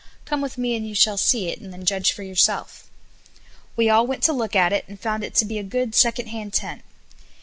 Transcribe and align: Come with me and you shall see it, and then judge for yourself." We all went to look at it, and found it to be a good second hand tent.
Come 0.25 0.41
with 0.41 0.57
me 0.57 0.75
and 0.75 0.87
you 0.87 0.95
shall 0.95 1.15
see 1.15 1.49
it, 1.49 1.61
and 1.61 1.71
then 1.71 1.85
judge 1.85 2.11
for 2.11 2.23
yourself." 2.23 2.89
We 3.75 3.87
all 3.87 4.07
went 4.07 4.23
to 4.23 4.33
look 4.33 4.55
at 4.55 4.73
it, 4.73 4.83
and 4.87 4.99
found 4.99 5.23
it 5.23 5.35
to 5.35 5.45
be 5.45 5.59
a 5.59 5.63
good 5.63 5.93
second 5.93 6.29
hand 6.29 6.53
tent. 6.55 6.81